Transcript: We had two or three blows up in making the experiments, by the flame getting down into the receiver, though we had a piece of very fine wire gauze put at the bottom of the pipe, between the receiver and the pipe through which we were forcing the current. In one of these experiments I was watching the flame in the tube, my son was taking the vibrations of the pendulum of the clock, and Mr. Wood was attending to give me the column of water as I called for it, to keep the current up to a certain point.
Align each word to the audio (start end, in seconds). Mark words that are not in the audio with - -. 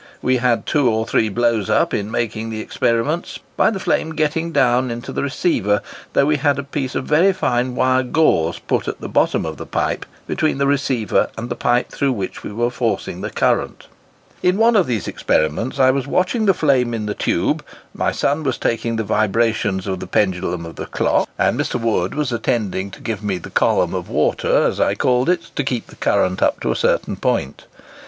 We 0.23 0.37
had 0.37 0.65
two 0.65 0.89
or 0.89 1.05
three 1.05 1.29
blows 1.29 1.69
up 1.69 1.93
in 1.93 2.09
making 2.09 2.49
the 2.49 2.59
experiments, 2.59 3.37
by 3.55 3.69
the 3.69 3.79
flame 3.79 4.15
getting 4.15 4.51
down 4.51 4.89
into 4.89 5.13
the 5.13 5.21
receiver, 5.21 5.79
though 6.13 6.25
we 6.25 6.37
had 6.37 6.57
a 6.57 6.63
piece 6.63 6.95
of 6.95 7.05
very 7.05 7.31
fine 7.33 7.75
wire 7.75 8.01
gauze 8.01 8.57
put 8.57 8.87
at 8.87 8.99
the 8.99 9.07
bottom 9.07 9.45
of 9.45 9.57
the 9.57 9.65
pipe, 9.67 10.07
between 10.25 10.57
the 10.57 10.65
receiver 10.65 11.29
and 11.37 11.49
the 11.49 11.55
pipe 11.55 11.89
through 11.89 12.13
which 12.13 12.41
we 12.41 12.51
were 12.51 12.71
forcing 12.71 13.21
the 13.21 13.29
current. 13.29 13.85
In 14.41 14.57
one 14.57 14.75
of 14.75 14.87
these 14.87 15.07
experiments 15.07 15.77
I 15.77 15.91
was 15.91 16.07
watching 16.07 16.45
the 16.47 16.55
flame 16.55 16.95
in 16.95 17.05
the 17.05 17.13
tube, 17.13 17.63
my 17.93 18.11
son 18.11 18.41
was 18.41 18.57
taking 18.57 18.95
the 18.95 19.03
vibrations 19.03 19.85
of 19.85 19.99
the 19.99 20.07
pendulum 20.07 20.65
of 20.65 20.77
the 20.77 20.87
clock, 20.87 21.29
and 21.37 21.59
Mr. 21.59 21.79
Wood 21.79 22.15
was 22.15 22.31
attending 22.31 22.89
to 22.89 23.01
give 23.01 23.21
me 23.23 23.37
the 23.37 23.51
column 23.51 23.93
of 23.93 24.09
water 24.09 24.63
as 24.63 24.79
I 24.79 24.95
called 24.95 25.27
for 25.27 25.33
it, 25.33 25.51
to 25.55 25.63
keep 25.63 25.85
the 25.85 25.95
current 25.95 26.41
up 26.41 26.59
to 26.61 26.71
a 26.71 26.75
certain 26.75 27.17
point. 27.17 27.65